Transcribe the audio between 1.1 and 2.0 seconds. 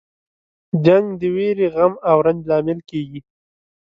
د ویرې، غم